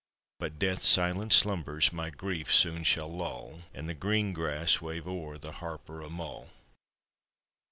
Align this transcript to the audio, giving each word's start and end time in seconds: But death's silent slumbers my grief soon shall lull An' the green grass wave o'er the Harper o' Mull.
But 0.39 0.57
death's 0.57 0.87
silent 0.87 1.31
slumbers 1.31 1.93
my 1.93 2.09
grief 2.09 2.51
soon 2.51 2.83
shall 2.83 3.07
lull 3.07 3.65
An' 3.71 3.85
the 3.85 3.93
green 3.93 4.33
grass 4.33 4.81
wave 4.81 5.07
o'er 5.07 5.37
the 5.37 5.51
Harper 5.51 6.01
o' 6.01 6.09
Mull. 6.09 6.49